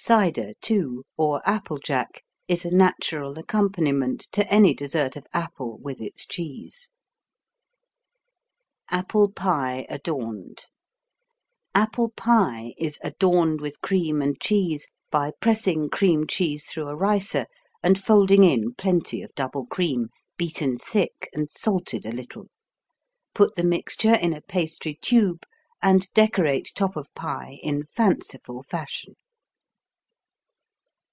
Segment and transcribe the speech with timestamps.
[0.00, 6.24] Cider, too, or applejack, is a natural accompaniment to any dessert of apple with its
[6.24, 6.90] cheese.
[8.90, 10.66] Apple Pie Adorned
[11.74, 17.46] Apple pie is adorned with cream and cheese by pressing cream cheese through a ricer
[17.82, 22.46] and folding in plenty of double cream beaten thick and salted a little.
[23.34, 25.42] Put the mixture in a pastry tube
[25.82, 29.16] and decorate top of pie in fanciful fashion.